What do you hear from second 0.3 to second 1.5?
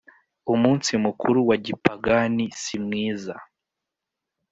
Umunsi mukuru